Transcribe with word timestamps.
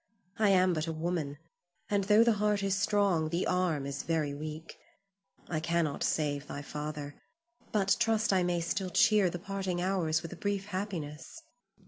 I 0.39 0.49
am 0.49 0.73
but 0.73 0.87
a 0.87 0.91
woman, 0.93 1.37
and 1.87 2.05
tho' 2.05 2.23
the 2.23 2.31
heart 2.41 2.63
is 2.63 2.73
strong, 2.75 3.29
the 3.29 3.45
arm 3.45 3.85
is 3.85 4.01
very 4.01 4.33
weak. 4.33 4.79
I 5.47 5.59
cannot 5.59 6.01
save 6.03 6.47
thy 6.47 6.63
father, 6.63 7.21
but 7.71 7.97
trust 7.99 8.33
I 8.33 8.41
may 8.41 8.61
still 8.61 8.89
cheer 8.89 9.29
the 9.29 9.37
parting 9.37 9.79
hours 9.79 10.23
with 10.23 10.33
a 10.33 10.37
brief 10.37 10.65
happiness. 10.65 11.43